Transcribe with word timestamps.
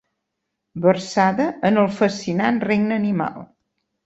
Versada 0.85 1.47
en 1.71 1.77
el 1.83 1.91
fascinant 2.01 2.59
regne 2.67 2.99
animal. 3.03 3.39